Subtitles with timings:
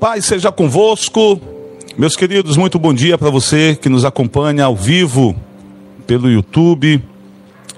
[0.00, 1.38] Pai seja convosco.
[1.98, 5.36] Meus queridos, muito bom dia para você que nos acompanha ao vivo
[6.06, 7.04] pelo YouTube.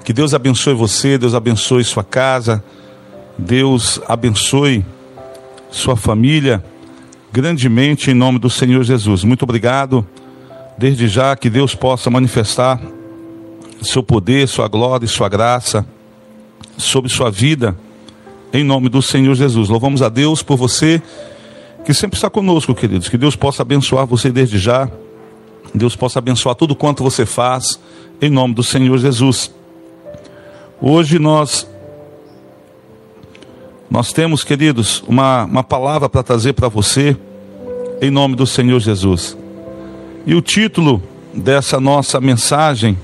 [0.05, 2.63] Que Deus abençoe você, Deus abençoe sua casa,
[3.37, 4.85] Deus abençoe
[5.69, 6.63] sua família
[7.33, 9.25] grandemente em nome do Senhor Jesus.
[9.25, 10.07] Muito obrigado.
[10.79, 12.81] Desde já que Deus possa manifestar
[13.83, 15.85] seu poder, sua glória e sua graça
[16.79, 17.77] sobre sua vida
[18.53, 19.69] em nome do Senhor Jesus.
[19.69, 21.03] Louvamos a Deus por você
[21.85, 23.09] que sempre está conosco, queridos.
[23.09, 24.89] Que Deus possa abençoar você desde já.
[25.75, 27.81] Deus possa abençoar tudo quanto você faz,
[28.21, 29.53] em nome do Senhor Jesus.
[30.81, 31.67] Hoje nós
[33.91, 37.15] nós temos, queridos, uma, uma palavra para trazer para você,
[38.01, 39.37] em nome do Senhor Jesus.
[40.25, 41.03] E o título
[41.35, 42.97] dessa nossa mensagem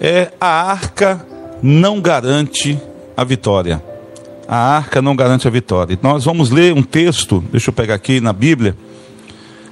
[0.00, 1.26] é A Arca
[1.62, 2.80] Não Garante
[3.14, 3.87] a Vitória
[4.48, 5.98] a arca não garante a vitória.
[6.02, 8.74] Nós vamos ler um texto, deixa eu pegar aqui na Bíblia,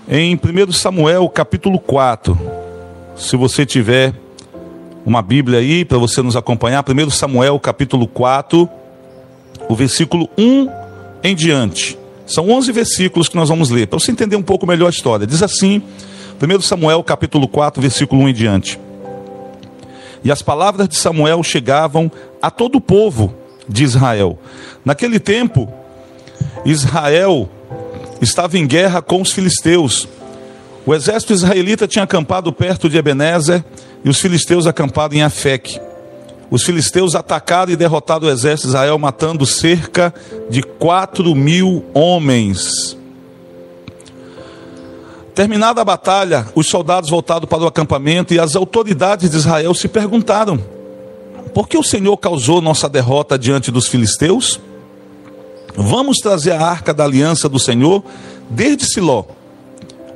[0.07, 2.39] em 1 Samuel capítulo 4.
[3.17, 4.13] Se você tiver
[5.07, 8.69] uma Bíblia aí para você nos acompanhar, 1 Samuel capítulo 4,
[9.67, 10.69] o versículo 1
[11.25, 11.99] em diante.
[12.27, 15.27] São 11 versículos que nós vamos ler, para você entender um pouco melhor a história.
[15.27, 15.81] Diz assim,
[16.39, 18.79] 1 Samuel capítulo 4, versículo 1 em diante.
[20.23, 22.13] E as palavras de Samuel chegavam
[22.43, 24.39] a todo o povo de Israel.
[24.85, 25.69] Naquele tempo,
[26.65, 27.49] Israel
[28.21, 30.09] estava em guerra com os filisteus.
[30.85, 33.65] O exército israelita tinha acampado perto de Ebenezer
[34.05, 35.81] e os filisteus acampado em Afec.
[36.49, 40.15] Os filisteus atacaram e derrotaram o exército de Israel, matando cerca
[40.49, 42.97] de quatro mil homens.
[45.35, 49.89] Terminada a batalha, os soldados voltaram para o acampamento e as autoridades de Israel se
[49.89, 50.76] perguntaram:
[51.57, 54.61] por que o Senhor causou nossa derrota diante dos filisteus?
[55.75, 58.05] Vamos trazer a arca da aliança do Senhor
[58.51, 59.25] desde Siló,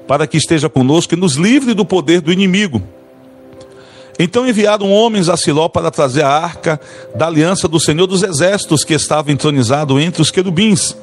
[0.06, 2.82] para que esteja conosco e nos livre do poder do inimigo.
[4.18, 6.78] Então enviaram homens a Siló para trazer a arca
[7.14, 10.94] da aliança do Senhor dos exércitos que estava entronizado entre os querubins.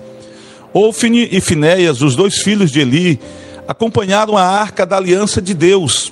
[0.71, 3.19] Ofne e Finéias, os dois filhos de Eli,
[3.67, 6.11] acompanharam a arca da aliança de Deus.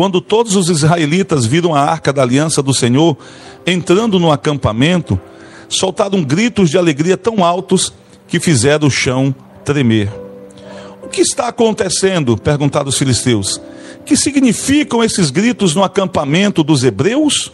[0.00, 3.18] Quando todos os israelitas viram a arca da aliança do Senhor
[3.66, 5.20] entrando no acampamento,
[5.68, 7.92] soltaram gritos de alegria tão altos
[8.26, 10.10] que fizeram o chão tremer.
[11.02, 12.34] O que está acontecendo?
[12.38, 13.60] perguntaram os filisteus.
[14.06, 17.52] Que significam esses gritos no acampamento dos hebreus?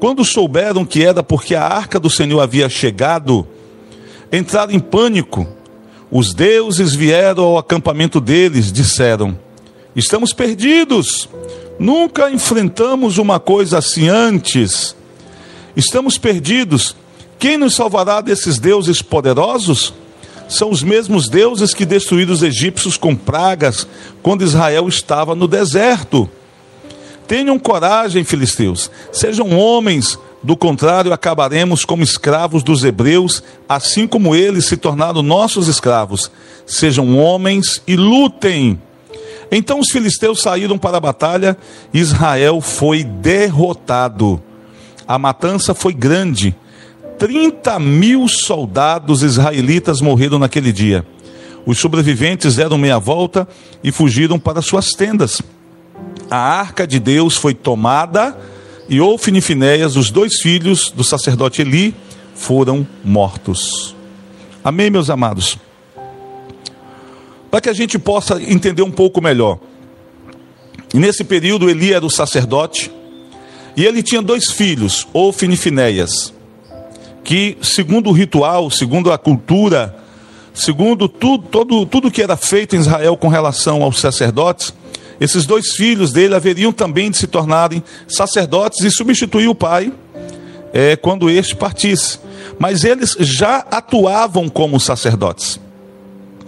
[0.00, 3.46] Quando souberam que era porque a arca do Senhor havia chegado,
[4.32, 5.46] entraram em pânico.
[6.10, 9.38] Os deuses vieram ao acampamento deles, disseram:
[9.94, 11.28] Estamos perdidos.
[11.78, 14.94] Nunca enfrentamos uma coisa assim antes.
[15.76, 16.94] Estamos perdidos.
[17.38, 19.92] Quem nos salvará desses deuses poderosos?
[20.48, 23.86] São os mesmos deuses que destruíram os egípcios com pragas
[24.22, 26.28] quando Israel estava no deserto.
[27.26, 28.90] Tenham coragem, filisteus.
[29.10, 35.68] Sejam homens, do contrário, acabaremos como escravos dos hebreus, assim como eles se tornaram nossos
[35.68, 36.30] escravos.
[36.66, 38.78] Sejam homens e lutem.
[39.50, 41.56] Então os filisteus saíram para a batalha,
[41.92, 44.42] Israel foi derrotado.
[45.06, 46.54] A matança foi grande.
[47.18, 51.06] 30 mil soldados israelitas morreram naquele dia.
[51.66, 53.48] Os sobreviventes deram meia volta
[53.82, 55.40] e fugiram para suas tendas.
[56.30, 58.36] A arca de Deus foi tomada
[58.88, 61.94] e Ofni e Finéias, os dois filhos do sacerdote Eli,
[62.34, 63.94] foram mortos.
[64.62, 65.58] Amém, meus amados?
[67.54, 69.60] Para que a gente possa entender um pouco melhor.
[70.92, 72.90] E nesse período, Eli era o sacerdote,
[73.76, 76.34] e ele tinha dois filhos, Ofni e Finéias,
[77.22, 79.94] que, segundo o ritual, segundo a cultura,
[80.52, 84.74] segundo tudo, todo, tudo que era feito em Israel com relação aos sacerdotes,
[85.20, 89.92] esses dois filhos dele haveriam também de se tornarem sacerdotes e substituir o pai
[90.72, 92.18] é, quando este partisse.
[92.58, 95.60] Mas eles já atuavam como sacerdotes.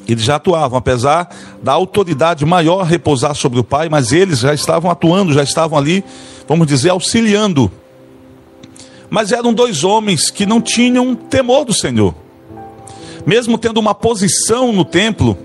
[0.09, 1.29] Eles já atuavam, apesar
[1.63, 6.05] da autoridade maior repousar sobre o pai, mas eles já estavam atuando, já estavam ali,
[6.47, 7.71] vamos dizer, auxiliando.
[9.11, 12.15] Mas eram dois homens que não tinham temor do Senhor.
[13.25, 15.37] Mesmo tendo uma posição no templo,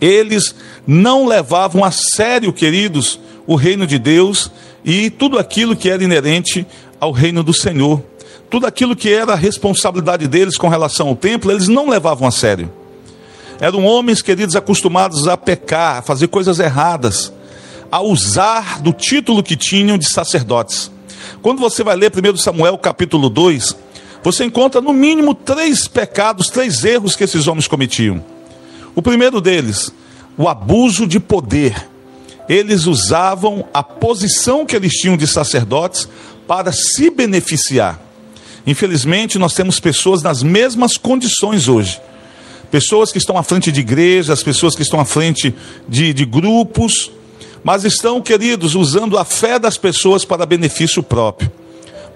[0.00, 0.54] eles
[0.84, 4.50] não levavam a sério, queridos, o reino de Deus
[4.84, 6.66] e tudo aquilo que era inerente
[6.98, 8.02] ao reino do Senhor.
[8.50, 12.30] Tudo aquilo que era a responsabilidade deles com relação ao templo, eles não levavam a
[12.32, 12.70] sério.
[13.60, 17.32] Eram homens, queridos, acostumados a pecar, a fazer coisas erradas,
[17.90, 20.90] a usar do título que tinham de sacerdotes.
[21.42, 23.76] Quando você vai ler 1 Samuel capítulo 2,
[24.22, 28.24] você encontra no mínimo três pecados, três erros que esses homens cometiam.
[28.94, 29.92] O primeiro deles,
[30.36, 31.88] o abuso de poder.
[32.48, 36.08] Eles usavam a posição que eles tinham de sacerdotes
[36.46, 38.00] para se beneficiar.
[38.66, 42.00] Infelizmente, nós temos pessoas nas mesmas condições hoje.
[42.72, 45.54] Pessoas que estão à frente de igrejas, pessoas que estão à frente
[45.86, 47.12] de, de grupos,
[47.62, 51.52] mas estão, queridos, usando a fé das pessoas para benefício próprio.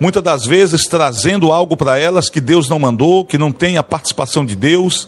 [0.01, 3.83] Muitas das vezes trazendo algo para elas que Deus não mandou, que não tem a
[3.83, 5.07] participação de Deus,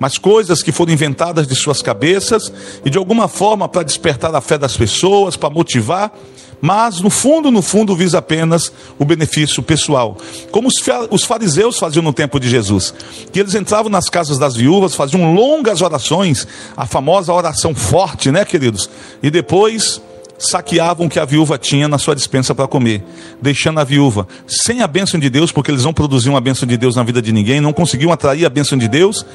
[0.00, 2.50] mas coisas que foram inventadas de suas cabeças
[2.82, 6.10] e de alguma forma para despertar a fé das pessoas, para motivar,
[6.58, 10.16] mas no fundo, no fundo, visa apenas o benefício pessoal.
[10.50, 10.68] Como
[11.10, 12.94] os fariseus faziam no tempo de Jesus,
[13.30, 18.44] que eles entravam nas casas das viúvas, faziam longas orações, a famosa oração forte, né,
[18.44, 18.88] queridos?
[19.22, 20.00] E depois
[20.38, 23.04] saqueavam o que a viúva tinha na sua dispensa para comer,
[23.42, 26.78] deixando a viúva sem a bênção de Deus, porque eles não produziam a bênção de
[26.78, 29.26] Deus na vida de ninguém, não conseguiam atrair a bênção de Deus,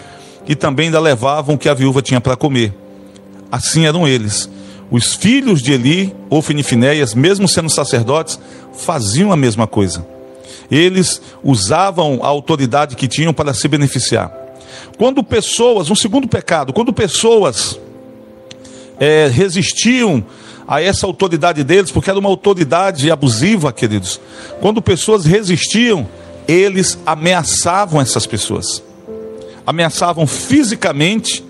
[0.47, 2.74] e também ainda levavam o que a viúva tinha para comer.
[3.51, 4.50] Assim eram eles.
[4.92, 8.39] Os filhos de Eli, ou Finifinéias, mesmo sendo sacerdotes,
[8.74, 10.06] faziam a mesma coisa.
[10.69, 14.31] Eles usavam a autoridade que tinham para se beneficiar.
[14.97, 17.80] Quando pessoas, um segundo pecado, quando pessoas
[19.00, 20.24] é, resistiam
[20.68, 24.19] a essa autoridade deles, porque era uma autoridade abusiva, queridos.
[24.62, 26.07] Quando pessoas resistiam,
[26.48, 28.83] eles ameaçavam essas pessoas.
[29.65, 31.44] Ameaçavam fisicamente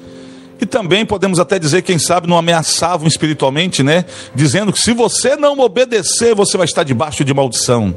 [0.59, 4.05] e também podemos até dizer, quem sabe, não ameaçavam espiritualmente, né?
[4.33, 7.95] Dizendo que se você não obedecer, você vai estar debaixo de maldição.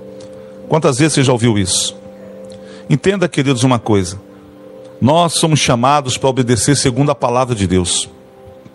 [0.68, 1.96] Quantas vezes você já ouviu isso?
[2.90, 4.20] Entenda, queridos, uma coisa.
[5.00, 8.08] Nós somos chamados para obedecer segundo a palavra de Deus,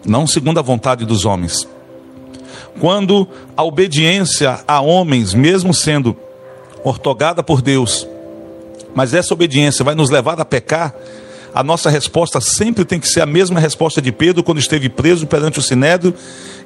[0.05, 1.67] não segundo a vontade dos homens
[2.79, 6.15] quando a obediência a homens, mesmo sendo
[6.83, 8.07] ortogada por Deus,
[8.93, 10.93] mas essa obediência vai nos levar a pecar,
[11.53, 15.27] a nossa resposta sempre tem que ser a mesma resposta de Pedro quando esteve preso
[15.27, 16.13] perante o Sinédrio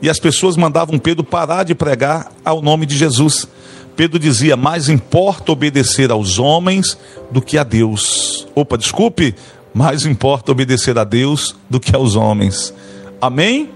[0.02, 3.48] e as pessoas mandavam Pedro parar de pregar ao nome de Jesus.
[3.96, 6.98] Pedro dizia: Mais importa obedecer aos homens
[7.30, 8.48] do que a Deus.
[8.56, 9.36] Opa, desculpe,
[9.74, 12.74] mais importa obedecer a Deus do que aos homens.
[13.20, 13.70] Amém?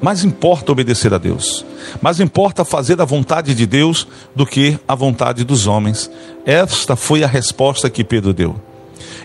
[0.00, 1.64] Mais importa obedecer a Deus.
[2.00, 4.06] Mais importa fazer a vontade de Deus
[4.36, 6.10] do que a vontade dos homens.
[6.44, 8.73] Esta foi a resposta que Pedro deu.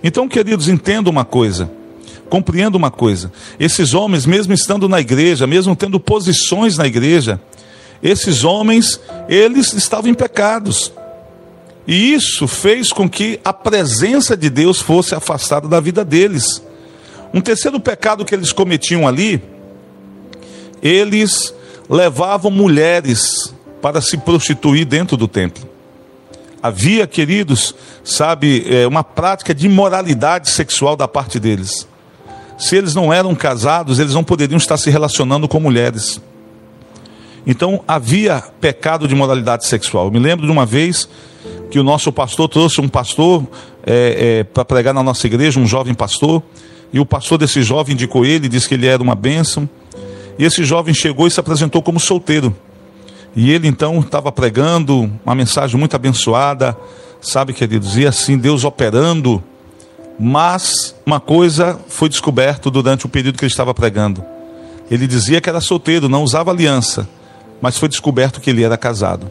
[0.04, 1.70] Então, queridos, entenda uma coisa.
[2.30, 3.32] Compreenda uma coisa.
[3.60, 7.40] Esses homens, mesmo estando na igreja, mesmo tendo posições na igreja,
[8.02, 10.94] esses homens, eles estavam em pecados.
[11.88, 16.64] E isso fez com que a presença de Deus fosse afastada da vida deles.
[17.34, 19.42] Um terceiro pecado que eles cometiam ali
[20.82, 21.54] eles
[21.90, 25.69] levavam mulheres para se prostituir dentro do templo.
[26.62, 27.74] Havia, queridos,
[28.04, 31.88] sabe, é, uma prática de imoralidade sexual da parte deles.
[32.58, 36.22] Se eles não eram casados, eles não poderiam estar se relacionando com mulheres.
[37.48, 40.06] Então havia pecado de moralidade sexual.
[40.06, 41.08] Eu me lembro de uma vez
[41.72, 43.48] que o nosso pastor trouxe um pastor
[43.86, 46.44] é, é, para pregar na nossa igreja, um jovem pastor,
[46.92, 49.70] e o pastor desse jovem indicou ele, disse que ele era uma bênção.
[50.38, 52.56] E esse jovem chegou e se apresentou como solteiro.
[53.36, 56.76] E ele então estava pregando uma mensagem muito abençoada,
[57.22, 57.98] sabe, queridos?
[57.98, 59.44] E assim, Deus operando.
[60.20, 64.24] Mas uma coisa foi descoberto durante o período que ele estava pregando.
[64.92, 67.08] Ele dizia que era solteiro, não usava aliança,
[67.62, 69.30] mas foi descoberto que ele era casado.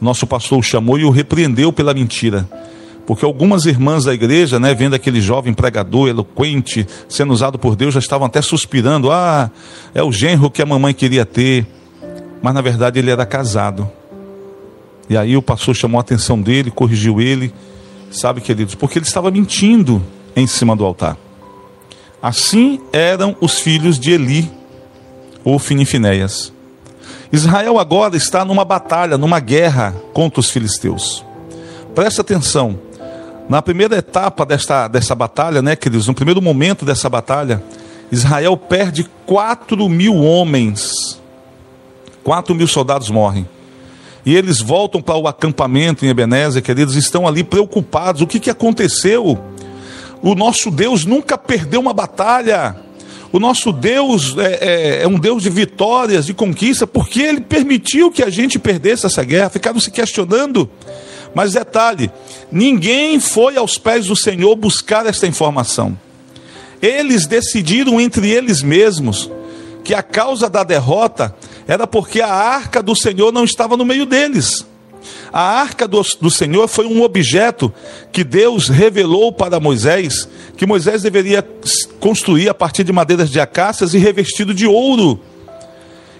[0.00, 2.48] Nosso pastor o chamou e o repreendeu pela mentira.
[3.06, 7.94] Porque algumas irmãs da igreja, né, vendo aquele jovem pregador, eloquente, sendo usado por Deus,
[7.94, 9.50] já estavam até suspirando: ah,
[9.94, 11.66] é o genro que a mamãe queria ter.
[12.42, 13.90] Mas na verdade ele era casado.
[15.08, 17.52] E aí o pastor chamou a atenção dele, corrigiu ele,
[18.10, 20.02] sabe, queridos, porque ele estava mentindo
[20.36, 21.16] em cima do altar.
[22.20, 24.50] Assim eram os filhos de Eli,
[25.44, 26.52] ou Finifinéias.
[27.32, 31.24] Israel agora está numa batalha, numa guerra contra os filisteus.
[31.94, 32.78] Presta atenção,
[33.48, 37.62] na primeira etapa desta, dessa batalha, né, queridos, no primeiro momento dessa batalha,
[38.10, 41.17] Israel perde 4 mil homens,
[42.28, 43.48] 4 mil soldados morrem.
[44.26, 48.20] E eles voltam para o acampamento em Ebenezer, queridos, estão ali preocupados.
[48.20, 49.38] O que, que aconteceu?
[50.20, 52.76] O nosso Deus nunca perdeu uma batalha.
[53.32, 58.10] O nosso Deus é, é, é, um Deus de vitórias, de conquista, porque Ele permitiu
[58.10, 59.48] que a gente perdesse essa guerra.
[59.48, 60.68] Ficaram se questionando.
[61.34, 62.10] Mas detalhe:
[62.52, 65.98] ninguém foi aos pés do Senhor buscar esta informação.
[66.82, 69.30] Eles decidiram entre eles mesmos
[69.82, 71.34] que a causa da derrota
[71.68, 74.66] era porque a arca do Senhor não estava no meio deles.
[75.30, 77.72] A arca do, do, Senhor foi um objeto
[78.10, 81.46] que Deus revelou para Moisés, que Moisés deveria
[82.00, 85.20] construir a partir de madeiras de acácias e revestido de ouro.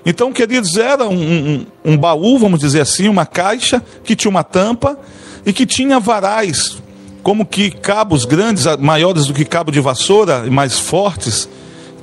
[0.04, 4.44] Então, queridos, era um, um, um baú, vamos dizer assim, uma caixa que tinha uma
[4.44, 4.98] tampa
[5.46, 6.76] e que tinha varais,
[7.22, 11.48] como que cabos grandes, maiores do que cabo de vassoura e mais fortes,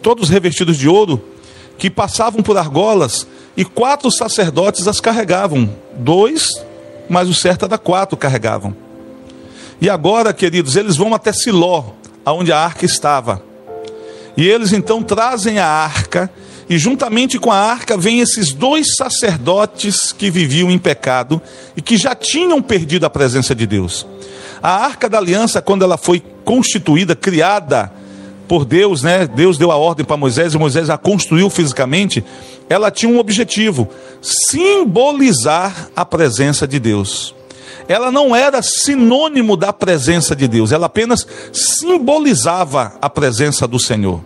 [0.02, 1.22] todos revestidos de ouro,
[1.78, 5.70] que passavam por argolas e quatro sacerdotes as carregavam.
[5.94, 6.48] Dois,
[7.10, 8.76] mas o certo era quatro carregavam.
[9.80, 11.86] E agora, queridos, eles vão até Siló,
[12.24, 13.42] aonde a arca estava.
[14.38, 16.30] E eles então trazem a arca,
[16.70, 21.42] e juntamente com a arca vêm esses dois sacerdotes que viviam em pecado
[21.78, 24.06] e que já tinham perdido a presença de Deus.
[24.62, 27.92] A arca da aliança, quando ela foi constituída, criada,
[28.46, 29.28] por Deus, né?
[29.28, 32.24] Deus deu a ordem para Moisés e Moisés a construiu fisicamente.
[32.70, 33.88] Ela tinha um objetivo:
[34.22, 37.36] simbolizar a presença de Deus.
[37.88, 44.22] Ela não era sinônimo da presença de Deus, ela apenas simbolizava a presença do Senhor.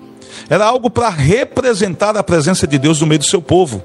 [0.50, 3.84] Era algo para representar a presença de Deus no meio do seu povo.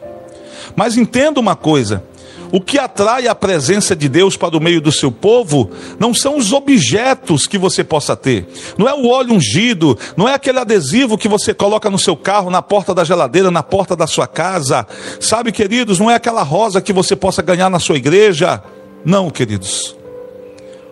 [0.77, 2.05] Mas entenda uma coisa:
[2.53, 6.37] o que atrai a presença de Deus para o meio do seu povo não são
[6.37, 8.47] os objetos que você possa ter,
[8.79, 12.51] não é o óleo ungido, não é aquele adesivo que você coloca no seu carro,
[12.51, 14.87] na porta da geladeira, na porta da sua casa,
[15.21, 18.63] sabe, queridos, não é aquela rosa que você possa ganhar na sua igreja,
[19.05, 19.97] não, queridos.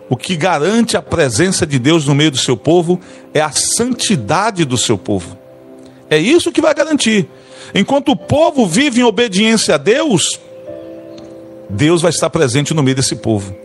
[0.09, 2.99] O que garante a presença de Deus no meio do seu povo
[3.33, 5.37] é a santidade do seu povo.
[6.09, 7.27] É isso que vai garantir.
[7.73, 10.39] Enquanto o povo vive em obediência a Deus,
[11.73, 13.55] Deus vai estar presente no meio desse povo.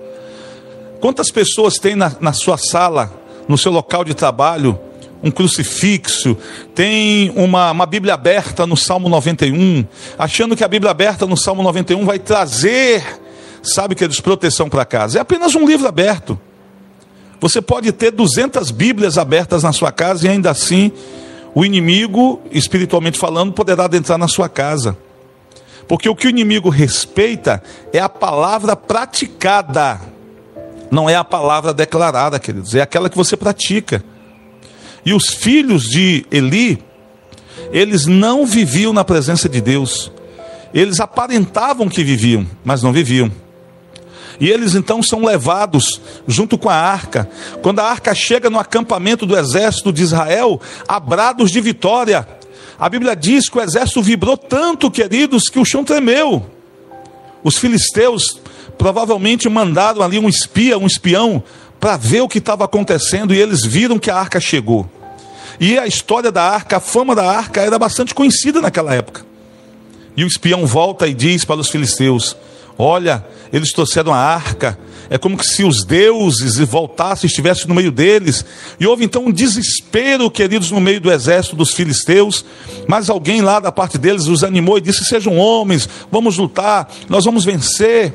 [1.00, 3.12] Quantas pessoas tem na, na sua sala,
[3.46, 4.78] no seu local de trabalho,
[5.22, 6.36] um crucifixo,
[6.74, 9.84] tem uma, uma Bíblia aberta no Salmo 91,
[10.18, 13.04] achando que a Bíblia aberta no Salmo 91 vai trazer,
[13.62, 15.18] sabe que é desproteção para casa.
[15.18, 16.38] É apenas um livro aberto.
[17.40, 20.90] Você pode ter 200 Bíblias abertas na sua casa e ainda assim
[21.54, 24.96] o inimigo, espiritualmente falando, poderá adentrar na sua casa.
[25.88, 30.00] Porque o que o inimigo respeita é a palavra praticada,
[30.90, 34.04] não é a palavra declarada, queridos, é aquela que você pratica.
[35.04, 36.82] E os filhos de Eli,
[37.72, 40.12] eles não viviam na presença de Deus,
[40.74, 43.32] eles aparentavam que viviam, mas não viviam.
[44.40, 47.28] E eles então são levados junto com a arca.
[47.60, 52.26] Quando a arca chega no acampamento do exército de Israel, há brados de vitória.
[52.78, 56.46] A Bíblia diz que o exército vibrou tanto, queridos, que o chão tremeu.
[57.42, 58.40] Os filisteus
[58.76, 61.42] provavelmente mandaram ali um espia, um espião,
[61.80, 64.88] para ver o que estava acontecendo e eles viram que a arca chegou.
[65.58, 69.26] E a história da arca, a fama da arca era bastante conhecida naquela época.
[70.16, 72.36] E o espião volta e diz para os filisteus:
[72.76, 74.78] Olha, eles trouxeram a arca
[75.10, 78.44] é como se os deuses voltassem, estivessem no meio deles.
[78.78, 82.44] E houve então um desespero, queridos, no meio do exército dos filisteus.
[82.86, 87.24] Mas alguém lá da parte deles os animou e disse: Sejam homens, vamos lutar, nós
[87.24, 88.14] vamos vencer.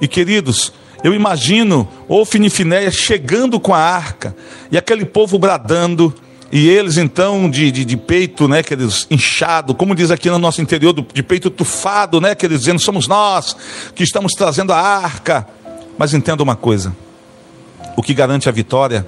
[0.00, 0.72] E queridos,
[1.02, 4.36] eu imagino Ofni e Finéia chegando com a arca
[4.70, 6.12] e aquele povo bradando.
[6.50, 10.62] E eles então de, de, de, peito, né, queridos, inchado, como diz aqui no nosso
[10.62, 13.56] interior, de peito tufado, né, queridos, dizendo, somos nós
[13.94, 15.46] que estamos trazendo a arca.
[15.98, 16.94] Mas entenda uma coisa,
[17.96, 19.06] o que garante a vitória,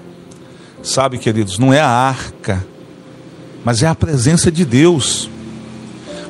[0.82, 2.66] sabe, queridos, não é a arca,
[3.64, 5.30] mas é a presença de Deus.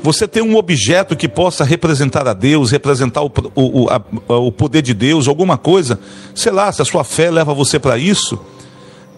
[0.03, 4.83] Você tem um objeto que possa representar a Deus, representar o, o, a, o poder
[4.83, 5.99] de Deus, alguma coisa,
[6.35, 8.39] sei lá, se a sua fé leva você para isso,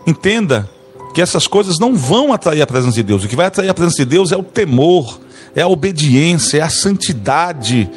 [0.06, 0.68] entenda
[1.14, 3.25] que essas coisas não vão atrair a presença de Deus.
[3.25, 5.21] O que vai atrair a presença de Deus é o temor,
[5.55, 7.90] é a obediência, é a santidade.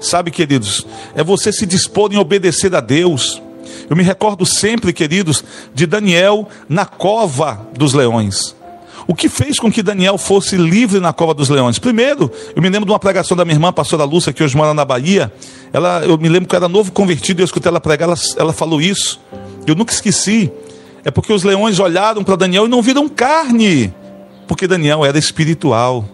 [0.00, 3.40] Sabe, queridos, é você se dispor em obedecer a Deus.
[3.88, 5.44] Eu me recordo sempre, queridos,
[5.74, 8.54] de Daniel na cova dos leões.
[9.06, 11.78] O que fez com que Daniel fosse livre na cova dos leões?
[11.78, 14.56] Primeiro, eu me lembro de uma pregação da minha irmã, a pastora Lúcia, que hoje
[14.56, 15.32] mora na Bahia.
[15.72, 18.18] Ela, eu me lembro que eu era novo convertido e eu escutei ela pregar, ela,
[18.36, 19.20] ela falou isso.
[19.66, 20.50] Eu nunca esqueci.
[21.04, 23.92] É porque os leões olharam para Daniel e não viram carne,
[24.46, 26.04] porque Daniel era espiritual,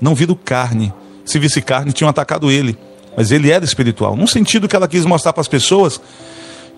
[0.00, 0.92] não viram carne.
[1.24, 2.76] Se visse carne, tinham atacado ele,
[3.16, 4.16] mas ele era espiritual.
[4.16, 6.00] Num sentido que ela quis mostrar para as pessoas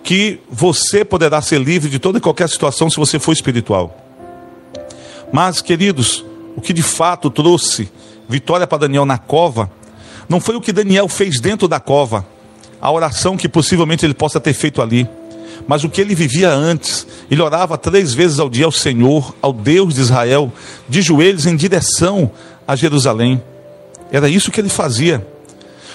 [0.03, 3.97] que você poderá ser livre de toda e qualquer situação se você for espiritual.
[5.31, 6.23] Mas, queridos,
[6.55, 7.89] o que de fato trouxe
[8.29, 9.71] vitória para Daniel na cova,
[10.27, 12.25] não foi o que Daniel fez dentro da cova,
[12.79, 15.07] a oração que possivelmente ele possa ter feito ali
[15.67, 17.07] mas o que ele vivia antes.
[17.29, 20.51] Ele orava três vezes ao dia ao Senhor, ao Deus de Israel,
[20.87, 22.31] de joelhos em direção
[22.67, 23.41] a Jerusalém.
[24.11, 25.25] Era isso que ele fazia.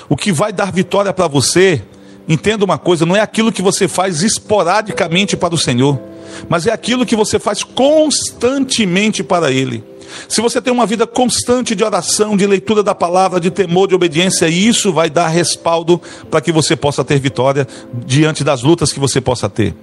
[0.08, 1.82] O que vai dar vitória para você,
[2.28, 6.00] entenda uma coisa, não é aquilo que você faz esporadicamente para o Senhor,
[6.48, 9.84] mas é aquilo que você faz constantemente para Ele.
[10.28, 13.94] Se você tem uma vida constante de oração, de leitura da palavra, de temor, de
[13.94, 16.00] obediência, isso vai dar respaldo
[16.30, 17.66] para que você possa ter vitória
[18.06, 19.74] diante das lutas que você possa ter.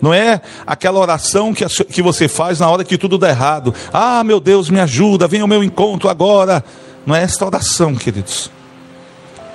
[0.00, 3.72] Não é aquela oração que, que você faz na hora que tudo dá errado.
[3.92, 6.64] Ah, meu Deus, me ajuda, venha ao meu encontro agora.
[7.06, 8.50] Não é esta oração, queridos.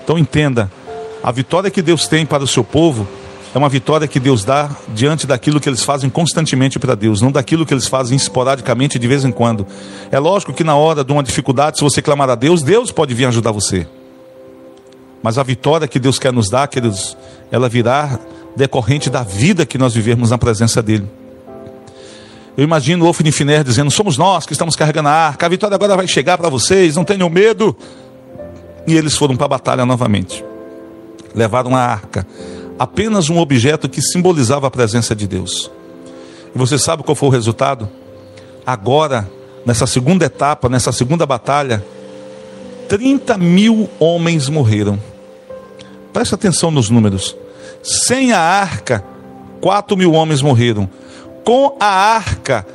[0.03, 0.71] Então entenda,
[1.21, 3.05] a vitória que Deus tem para o seu povo
[3.53, 7.31] é uma vitória que Deus dá diante daquilo que eles fazem constantemente para Deus, não
[7.31, 9.65] daquilo que eles fazem esporadicamente de vez em quando.
[10.11, 13.13] É lógico que na hora de uma dificuldade, se você clamar a Deus, Deus pode
[13.13, 13.87] vir ajudar você.
[15.23, 17.17] Mas a vitória que Deus quer nos dar, queridos,
[17.51, 18.19] ela virá
[18.55, 21.07] decorrente da vida que nós vivemos na presença dEle.
[22.57, 25.75] Eu imagino o Ofni Finer dizendo: Somos nós que estamos carregando a arca, a vitória
[25.75, 27.75] agora vai chegar para vocês, não tenham medo.
[28.87, 30.43] E eles foram para a batalha novamente.
[31.35, 32.25] Levaram a arca,
[32.77, 35.71] apenas um objeto que simbolizava a presença de Deus.
[36.53, 37.89] E você sabe qual foi o resultado?
[38.65, 39.29] Agora,
[39.65, 41.83] nessa segunda etapa, nessa segunda batalha,
[42.87, 44.99] 30 mil homens morreram.
[46.13, 47.35] Preste atenção nos números.
[47.83, 49.03] Sem a arca,
[49.61, 50.89] 4 mil homens morreram.
[51.43, 52.65] Com a arca,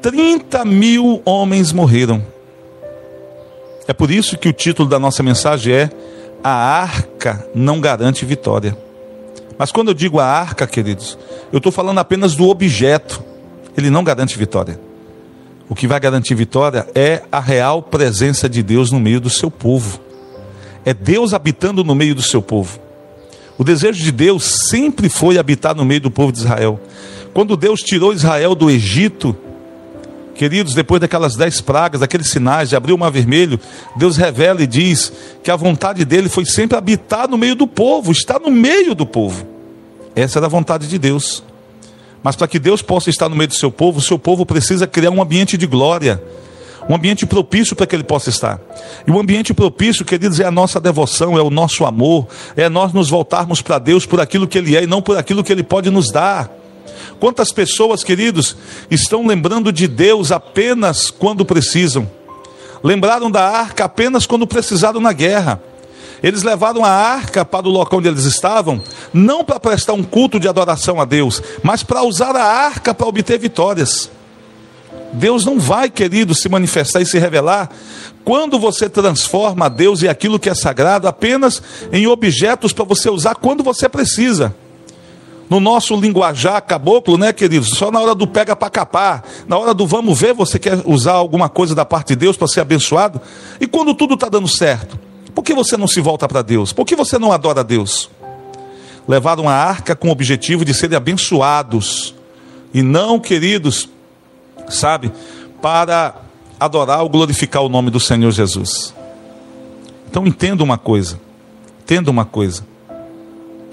[0.00, 2.22] 30 mil homens morreram.
[3.86, 5.90] É por isso que o título da nossa mensagem é
[6.42, 8.83] A Arca não garante vitória.
[9.58, 11.18] Mas quando eu digo a arca, queridos,
[11.52, 13.22] eu estou falando apenas do objeto.
[13.76, 14.80] Ele não garante vitória.
[15.68, 19.50] O que vai garantir vitória é a real presença de Deus no meio do seu
[19.50, 20.00] povo.
[20.84, 22.78] É Deus habitando no meio do seu povo.
[23.56, 26.80] O desejo de Deus sempre foi habitar no meio do povo de Israel.
[27.32, 29.34] Quando Deus tirou Israel do Egito,
[30.34, 33.58] queridos, depois daquelas dez pragas, daqueles sinais de abrir o mar vermelho,
[33.96, 35.12] Deus revela e diz
[35.42, 39.06] que a vontade dele foi sempre habitar no meio do povo, estar no meio do
[39.06, 39.46] povo.
[40.14, 41.42] Essa era a vontade de Deus.
[42.22, 44.86] Mas para que Deus possa estar no meio do seu povo, o seu povo precisa
[44.86, 46.22] criar um ambiente de glória
[46.88, 48.60] um ambiente propício para que ele possa estar.
[49.06, 52.92] E o ambiente propício, queridos, é a nossa devoção, é o nosso amor, é nós
[52.92, 55.62] nos voltarmos para Deus por aquilo que Ele é e não por aquilo que Ele
[55.62, 56.50] pode nos dar.
[57.24, 58.54] Quantas pessoas, queridos,
[58.90, 62.06] estão lembrando de Deus apenas quando precisam?
[62.82, 65.58] Lembraram da arca apenas quando precisaram na guerra.
[66.22, 68.78] Eles levaram a arca para o local onde eles estavam,
[69.10, 73.06] não para prestar um culto de adoração a Deus, mas para usar a arca para
[73.06, 74.10] obter vitórias.
[75.14, 77.70] Deus não vai, querido, se manifestar e se revelar
[78.22, 83.34] quando você transforma Deus e aquilo que é sagrado apenas em objetos para você usar
[83.36, 84.54] quando você precisa.
[85.48, 87.70] No nosso linguajar caboclo, né, queridos?
[87.70, 91.12] Só na hora do pega para capar, na hora do vamos ver, você quer usar
[91.12, 93.20] alguma coisa da parte de Deus para ser abençoado.
[93.60, 94.98] E quando tudo está dando certo,
[95.34, 96.72] por que você não se volta para Deus?
[96.72, 98.10] Por que você não adora a Deus?
[99.06, 102.14] Levaram a arca com o objetivo de serem abençoados.
[102.72, 103.88] E não, queridos,
[104.68, 105.12] sabe,
[105.60, 106.14] para
[106.58, 108.94] adorar ou glorificar o nome do Senhor Jesus.
[110.08, 111.20] Então entenda uma coisa,
[111.82, 112.64] entenda uma coisa.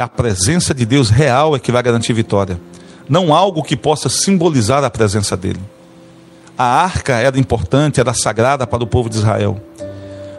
[0.02, 2.60] A presença de Deus real é que vai garantir vitória,
[3.08, 5.60] não algo que possa simbolizar a presença dele.
[6.58, 9.62] A arca era importante, era sagrada para o povo de Israel,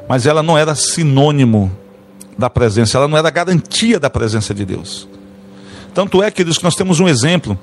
[0.08, 1.70] mas ela não era sinônimo
[2.36, 5.08] da presença, ela não era garantia da presença de Deus.
[5.94, 7.56] Tanto é, queridos, que nós temos um exemplo.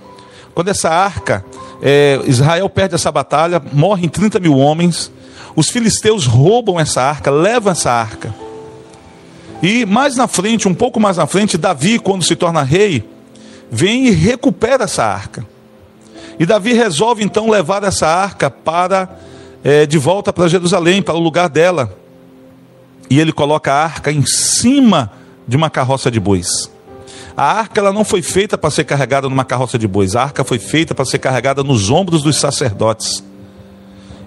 [0.54, 1.44] Quando essa arca
[1.82, 5.12] é, Israel perde essa batalha, morrem 30 mil homens.
[5.56, 8.34] Os filisteus roubam essa arca, levam essa arca.
[9.62, 13.08] E mais na frente, um pouco mais na frente, Davi, quando se torna rei,
[13.70, 15.46] vem e recupera essa arca.
[16.40, 19.10] E Davi resolve então levar essa arca para
[19.64, 21.94] é, de volta para Jerusalém, para o lugar dela.
[23.10, 25.12] E ele coloca a arca em cima
[25.48, 26.72] de uma carroça de bois.
[27.36, 30.16] A arca ela não foi feita para ser carregada numa carroça de bois.
[30.16, 33.24] A arca foi feita para ser carregada nos ombros dos sacerdotes.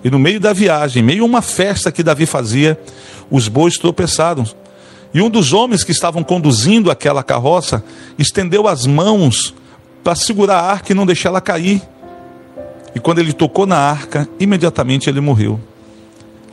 [0.05, 2.79] E no meio da viagem, meio uma festa que Davi fazia,
[3.31, 4.45] os bois tropeçaram.
[5.15, 7.85] E um dos homens que estavam conduzindo aquela carroça
[8.19, 9.55] estendeu as mãos
[10.03, 11.83] para segurar a arca e não deixar ela cair.
[12.95, 15.61] E quando ele tocou na arca, imediatamente ele morreu.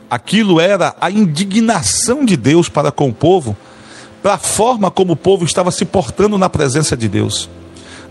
[0.10, 3.56] Aquilo era a indignação de Deus para com o povo
[4.22, 7.50] para a forma como o povo estava se portando na presença de Deus.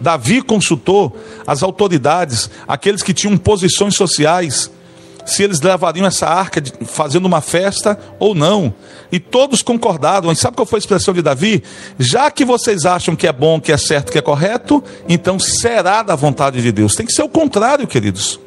[0.00, 4.70] Davi consultou as autoridades, aqueles que tinham posições sociais,
[5.28, 8.74] se eles levariam essa arca de, fazendo uma festa ou não.
[9.12, 10.32] E todos concordaram.
[10.32, 11.62] E sabe qual foi a expressão de Davi?
[11.98, 16.02] Já que vocês acham que é bom, que é certo, que é correto, então será
[16.02, 16.94] da vontade de Deus.
[16.94, 18.40] Tem que ser o contrário, queridos.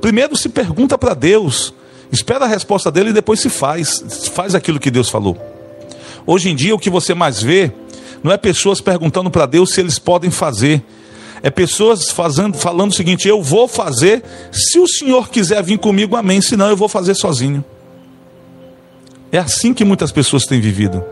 [0.00, 1.72] Primeiro se pergunta para Deus,
[2.10, 5.36] espera a resposta dele e depois se faz, faz aquilo que Deus falou.
[6.26, 7.72] Hoje em dia, o que você mais vê
[8.22, 10.82] não é pessoas perguntando para Deus se eles podem fazer.
[11.42, 16.16] É pessoas fazendo, falando o seguinte: eu vou fazer, se o Senhor quiser vir comigo,
[16.16, 16.40] amém.
[16.40, 17.64] Senão eu vou fazer sozinho.
[19.30, 21.04] É assim que muitas pessoas têm vivido.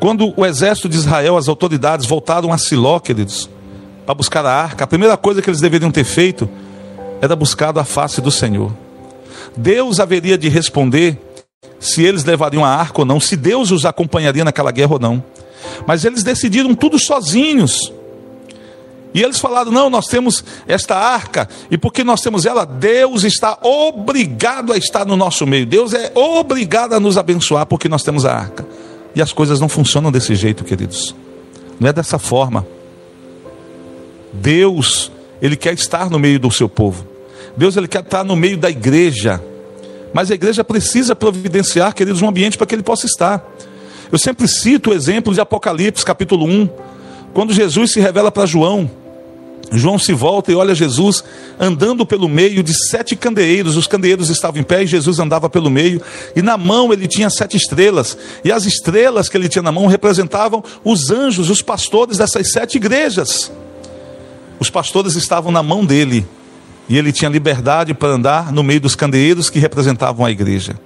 [0.00, 3.48] Quando o exército de Israel, as autoridades voltaram a Siló, queridos,
[4.04, 6.48] para buscar a arca, a primeira coisa que eles deveriam ter feito
[7.22, 8.72] era buscar a face do Senhor.
[9.56, 11.18] Deus haveria de responder
[11.78, 15.24] se eles levariam a arca ou não, se Deus os acompanharia naquela guerra ou não.
[15.86, 17.92] Mas eles decidiram tudo sozinhos.
[19.14, 23.56] E eles falaram: não, nós temos esta arca, e porque nós temos ela, Deus está
[23.62, 25.64] obrigado a estar no nosso meio.
[25.64, 28.66] Deus é obrigado a nos abençoar porque nós temos a arca.
[29.14, 31.14] E as coisas não funcionam desse jeito, queridos.
[31.78, 32.66] Não é dessa forma.
[34.32, 37.06] Deus, Ele quer estar no meio do seu povo.
[37.56, 39.40] Deus, Ele quer estar no meio da igreja.
[40.12, 43.44] Mas a igreja precisa providenciar, queridos, um ambiente para que Ele possa estar.
[44.10, 46.68] Eu sempre cito o exemplo de Apocalipse, capítulo 1,
[47.32, 48.90] quando Jesus se revela para João.
[49.72, 51.24] João se volta e olha Jesus
[51.58, 53.76] andando pelo meio de sete candeeiros.
[53.76, 56.00] Os candeeiros estavam em pé e Jesus andava pelo meio.
[56.36, 58.16] E na mão ele tinha sete estrelas.
[58.44, 62.76] E as estrelas que ele tinha na mão representavam os anjos, os pastores dessas sete
[62.76, 63.50] igrejas.
[64.58, 66.26] Os pastores estavam na mão dele.
[66.88, 70.78] E ele tinha liberdade para andar no meio dos candeeiros que representavam a igreja.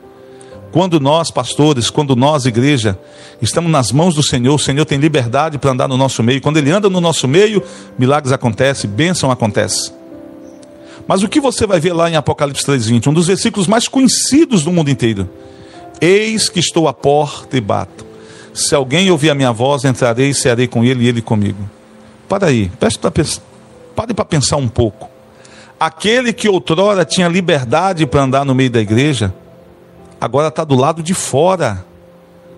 [0.71, 2.99] Quando nós, pastores, quando nós, igreja,
[3.41, 6.41] estamos nas mãos do Senhor, o Senhor tem liberdade para andar no nosso meio.
[6.41, 7.63] Quando Ele anda no nosso meio,
[7.99, 9.93] milagres acontecem, bênção acontece.
[11.07, 13.07] Mas o que você vai ver lá em Apocalipse 3,20?
[13.07, 15.29] Um dos versículos mais conhecidos do mundo inteiro.
[16.01, 18.07] Eis que estou à porta e bato.
[18.53, 21.59] Se alguém ouvir a minha voz, entrarei e cearei com ele e ele comigo.
[22.29, 22.71] Para aí,
[23.97, 25.09] pare para pensar um pouco.
[25.81, 29.33] Aquele que outrora tinha liberdade para andar no meio da igreja,
[30.21, 31.85] agora está do lado de fora,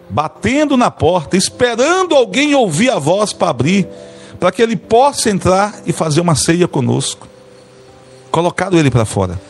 [0.08, 3.86] batendo na porta, esperando alguém ouvir a voz para abrir,
[4.38, 7.28] para que ele possa entrar e fazer uma ceia conosco.
[8.30, 9.40] Colocado ele para fora.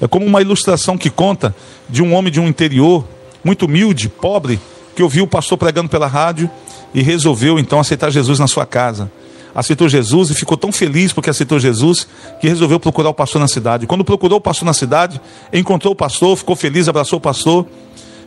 [0.00, 1.54] É como uma ilustração que conta
[1.88, 3.04] de um homem de um interior,
[3.44, 4.60] muito humilde, pobre,
[4.94, 6.50] que ouviu o pastor pregando pela rádio
[6.94, 9.10] e resolveu então aceitar Jesus na sua casa
[9.54, 12.06] aceitou Jesus e ficou tão feliz porque aceitou Jesus
[12.40, 13.86] que resolveu procurar o pastor na cidade.
[13.86, 15.20] Quando procurou o pastor na cidade,
[15.52, 17.66] encontrou o pastor, ficou feliz, abraçou o pastor.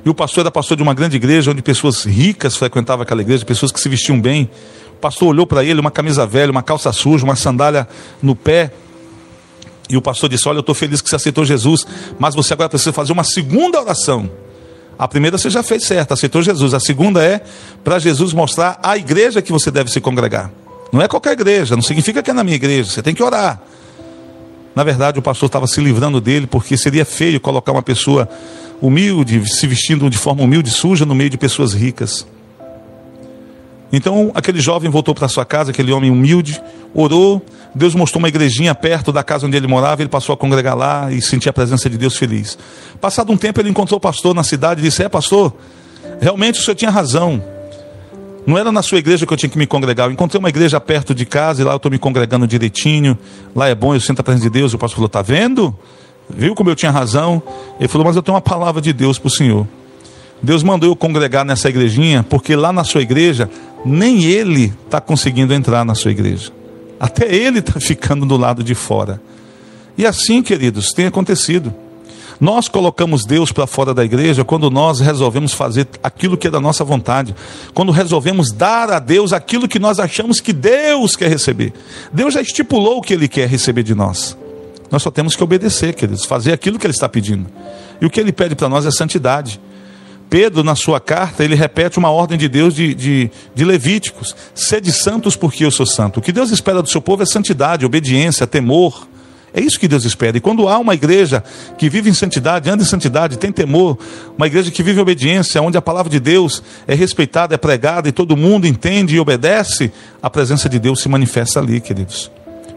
[0.06, 3.44] E o pastor era pastor de uma grande igreja onde pessoas ricas frequentavam aquela igreja,
[3.44, 4.50] pessoas que se vestiam bem.
[4.94, 7.88] O pastor olhou para ele, uma camisa velha, uma calça suja, uma sandália
[8.22, 8.72] no pé.
[9.90, 11.88] E o pastor disse: Olha, eu estou feliz que você aceitou Jesus,
[12.20, 14.30] mas você agora precisa fazer uma segunda oração.
[14.98, 16.74] A primeira você já fez certo, aceitou Jesus.
[16.74, 17.42] A segunda é
[17.84, 20.52] para Jesus mostrar à igreja que você deve se congregar.
[20.96, 23.62] Não é qualquer igreja, não significa que é na minha igreja, você tem que orar.
[24.74, 28.30] Na verdade, o pastor estava se livrando dele, porque seria feio colocar uma pessoa
[28.82, 32.26] humilde, se vestindo de forma humilde, suja, no meio de pessoas ricas.
[33.92, 36.62] Então, aquele jovem voltou para sua casa, aquele homem humilde,
[36.94, 37.46] orou.
[37.76, 40.02] Deus mostrou uma igrejinha perto da casa onde ele morava.
[40.02, 42.58] Ele passou a congregar lá e sentir a presença de Deus feliz.
[43.02, 45.54] Passado um tempo, ele encontrou o pastor na cidade e disse: É, pastor,
[46.22, 47.55] realmente o senhor tinha razão.
[48.46, 50.08] Não era na sua igreja que eu tinha que me congregar.
[50.08, 53.18] Eu encontrei uma igreja perto de casa e lá eu estou me congregando direitinho.
[53.56, 54.74] Lá é bom, eu sinto a presença de Deus.
[54.74, 55.76] O pastor falou: Está vendo?
[56.30, 57.42] Viu como eu tinha razão?
[57.80, 59.68] Ele falou: Mas eu tenho uma palavra de Deus para o senhor.
[60.42, 63.50] Deus mandou eu congregar nessa igrejinha, porque lá na sua igreja,
[63.84, 66.52] nem ele está conseguindo entrar na sua igreja.
[67.00, 69.20] Até ele está ficando do lado de fora.
[69.98, 71.74] E assim, queridos, tem acontecido.
[72.40, 76.60] Nós colocamos Deus para fora da igreja quando nós resolvemos fazer aquilo que é da
[76.60, 77.36] nossa vontade,
[77.74, 81.74] quando resolvemos dar a Deus aquilo que nós achamos que Deus quer receber.
[82.12, 84.38] Deus já estipulou o que Ele quer receber de nós.
[84.92, 87.48] Nós só temos que obedecer, queridos, fazer aquilo que Ele está pedindo.
[88.02, 89.60] E o que Ele pede para nós é santidade.
[90.30, 94.92] Pedro, na sua carta, ele repete uma ordem de Deus de, de, de Levíticos: sede
[94.92, 96.20] santos porque eu sou santo.
[96.20, 99.08] O que Deus espera do seu povo é santidade, obediência, temor.
[99.56, 100.36] É isso que Deus espera.
[100.36, 101.42] E quando há uma igreja
[101.78, 103.98] que vive em santidade, anda em santidade, tem temor,
[104.38, 108.10] uma igreja que vive em obediência, onde a palavra de Deus é respeitada, é pregada
[108.10, 112.30] e todo mundo entende e obedece, a presença de Deus se manifesta ali, queridos.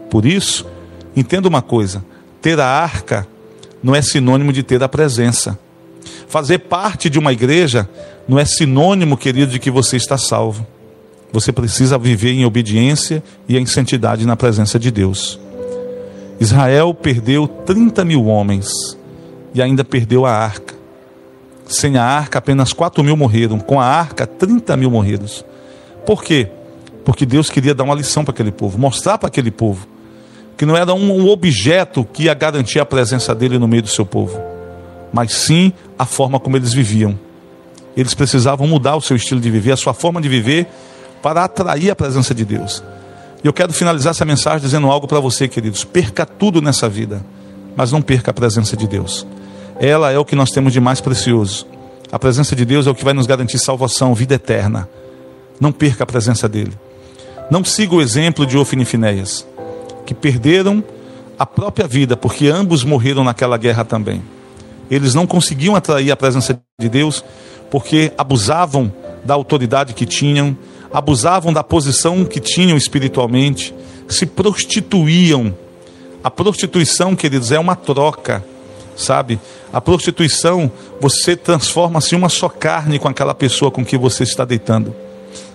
[0.09, 0.65] Por isso,
[1.13, 2.01] entenda uma coisa:
[2.41, 3.27] ter a arca
[3.83, 5.59] não é sinônimo de ter a presença.
[6.29, 7.89] Fazer parte de uma igreja
[8.25, 10.65] não é sinônimo, querido, de que você está salvo.
[11.33, 15.37] Você precisa viver em obediência e em santidade na presença de Deus.
[16.39, 18.69] Israel perdeu 30 mil homens
[19.53, 20.75] e ainda perdeu a arca.
[21.65, 23.59] Sem a arca, apenas 4 mil morreram.
[23.59, 25.25] Com a arca, 30 mil morreram.
[26.05, 26.47] Por quê?
[27.03, 29.87] Porque Deus queria dar uma lição para aquele povo, mostrar para aquele povo
[30.59, 34.05] que não era um, objeto que ia garantir a presença dele no meio do seu
[34.05, 34.37] povo,
[35.13, 37.17] mas sim a forma como eles viviam.
[37.95, 40.67] eles precisavam mudar o seu estilo de viver, a sua forma de viver,
[41.21, 42.83] para atrair a presença de Deus.
[43.43, 47.25] E eu quero finalizar essa mensagem dizendo algo para você, queridos: perca tudo nessa vida,
[47.75, 49.25] mas não perca a presença de Deus.
[49.79, 51.65] Ela é o que nós temos de mais precioso.
[52.11, 54.89] A presença de Deus é o que vai nos garantir salvação, vida eterna.
[55.59, 56.73] Não perca a presença dele.
[57.49, 59.47] Não siga o exemplo de Ofni e Finéias,
[60.05, 60.83] que perderam
[61.37, 64.21] a própria vida, porque ambos morreram naquela guerra também.
[64.91, 67.23] Eles não conseguiam atrair a presença de Deus
[67.69, 68.91] porque abusavam
[69.23, 70.57] da autoridade que tinham,
[70.93, 73.73] abusavam da posição que tinham espiritualmente,
[74.07, 75.55] se prostituíam.
[76.23, 78.43] A prostituição, queridos, é uma troca,
[78.97, 79.39] sabe?
[79.71, 84.43] A prostituição, você transforma-se em uma só carne com aquela pessoa com que você está
[84.43, 84.93] deitando.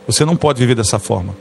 [0.07, 1.35] Você não pode viver dessa forma.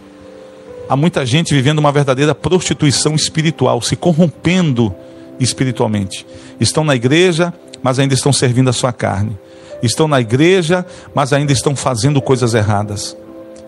[0.89, 4.93] Há muita gente vivendo uma verdadeira prostituição espiritual, se corrompendo
[5.39, 6.25] espiritualmente.
[6.59, 9.37] Estão na igreja, mas ainda estão servindo a sua carne.
[9.81, 13.15] Estão na igreja, mas ainda estão fazendo coisas erradas.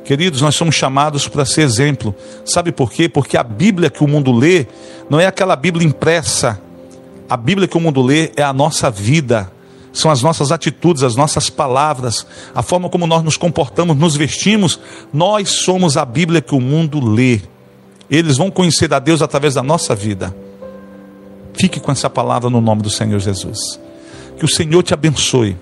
[0.05, 2.15] Queridos, nós somos chamados para ser exemplo.
[2.45, 3.09] Sabe por quê?
[3.09, 4.67] Porque a Bíblia que o mundo lê
[5.09, 6.61] não é aquela Bíblia impressa
[7.29, 9.51] a Bíblia que o mundo lê é a nossa vida,
[9.91, 14.79] são as nossas atitudes, as nossas palavras, a forma como nós nos comportamos, nos vestimos.
[15.11, 17.41] Nós somos a Bíblia que o mundo lê.
[18.09, 20.35] Eles vão conhecer a Deus através da nossa vida.
[21.53, 23.79] Fique com essa palavra no nome do Senhor Jesus.
[24.37, 25.57] Que o Senhor te abençoe.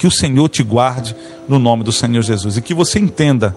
[0.00, 1.14] Que o Senhor te guarde
[1.46, 2.56] no nome do Senhor Jesus.
[2.56, 3.54] E que você entenda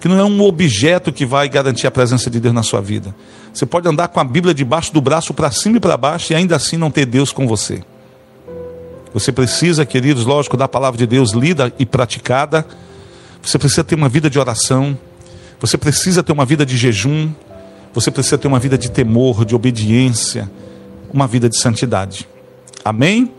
[0.00, 3.14] que não é um objeto que vai garantir a presença de Deus na sua vida.
[3.52, 6.34] Você pode andar com a Bíblia debaixo do braço para cima e para baixo e
[6.34, 7.80] ainda assim não ter Deus com você.
[9.12, 12.66] Você precisa, queridos, lógico, da palavra de Deus lida e praticada.
[13.40, 14.98] Você precisa ter uma vida de oração.
[15.60, 17.30] Você precisa ter uma vida de jejum.
[17.92, 20.50] Você precisa ter uma vida de temor, de obediência,
[21.12, 22.28] uma vida de santidade.
[22.84, 23.30] Amém?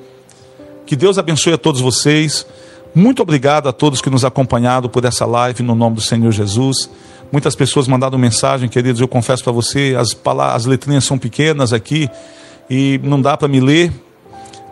[0.85, 2.45] Que Deus abençoe a todos vocês.
[2.93, 6.87] Muito obrigado a todos que nos acompanharam por essa live no nome do Senhor Jesus.
[7.31, 9.01] Muitas pessoas mandaram mensagem, queridos.
[9.01, 12.07] Eu confesso para você, as, palavras, as letrinhas são pequenas aqui
[12.69, 13.91] e não dá para me ler,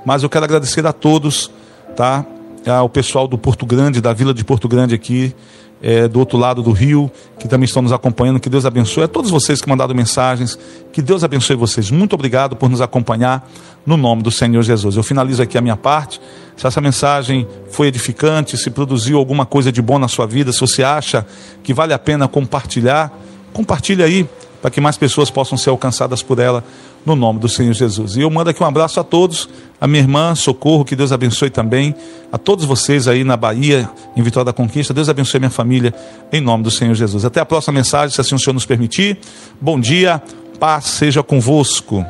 [0.06, 1.50] mas eu quero agradecer a todos,
[1.96, 2.24] tá?
[2.68, 5.36] Ao pessoal do Porto Grande, da Vila de Porto Grande aqui,
[5.84, 8.40] é, do outro lado do rio, que também estão nos acompanhando.
[8.40, 9.04] Que Deus abençoe.
[9.04, 10.58] A todos vocês que mandaram mensagens,
[10.94, 11.92] que Deus abençoe vocês.
[11.92, 13.46] Muito obrigado por nos acompanhar
[13.86, 14.96] no nome do Senhor Jesus.
[14.96, 16.22] Eu finalizo aqui a minha parte.
[16.56, 20.62] Se essa mensagem foi edificante, se produziu alguma coisa de bom na sua vida, se
[20.62, 21.26] você acha
[21.62, 23.12] que vale a pena compartilhar,
[23.52, 24.30] compartilhe aí
[24.62, 26.64] para que mais pessoas possam ser alcançadas por ela,
[27.06, 28.16] no nome do Senhor Jesus.
[28.16, 31.50] E eu mando aqui um abraço a todos, a minha irmã, socorro, que Deus abençoe
[31.50, 31.94] também,
[32.32, 35.94] a todos vocês aí na Bahia, em Vitória da Conquista, Deus abençoe minha família,
[36.32, 37.26] em nome do Senhor Jesus.
[37.26, 39.18] Até a próxima mensagem, se assim o Senhor nos permitir.
[39.60, 40.22] Bom dia,
[40.60, 42.06] paz seja convosco.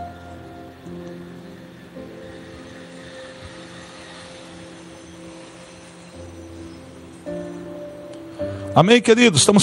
[8.75, 9.41] Amém, queridos?
[9.41, 9.51] Estamos